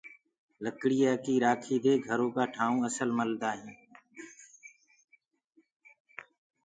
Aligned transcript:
لڙيآ 0.63 1.11
ڪي 1.25 1.33
رآکي 1.43 1.77
دي 1.83 1.93
گھرو 2.07 2.27
ڪآ 2.35 2.43
ٺآئونٚ 2.53 2.85
اسل 2.87 3.09
ملدآ 3.17 3.51
هينٚ۔ 3.59 3.79